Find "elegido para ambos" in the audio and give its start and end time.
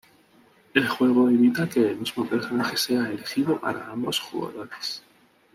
3.07-4.19